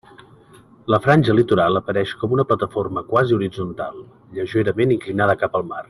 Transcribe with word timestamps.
La 0.93 0.99
franja 1.07 1.35
litoral 1.39 1.77
apareix 1.81 2.15
com 2.23 2.33
una 2.37 2.47
plataforma 2.53 3.05
quasi 3.13 3.37
horitzontal, 3.39 4.01
lleugerament 4.39 4.97
inclinada 4.97 5.39
cap 5.45 5.61
al 5.63 5.71
mar. 5.75 5.79